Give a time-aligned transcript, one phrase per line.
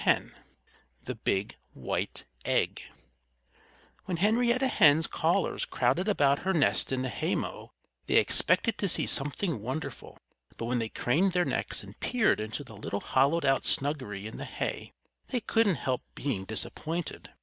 [0.03, 0.31] X
[1.03, 2.81] THE BIG, WHITE EGG
[4.05, 7.69] When Henrietta Hen's callers crowded about her nest in the haymow
[8.07, 10.17] they expected to see something wonderful.
[10.57, 14.37] But when they craned their necks and peered into the little hollowed out snuggery in
[14.37, 14.95] the hay
[15.27, 17.29] they couldn't help being disappointed.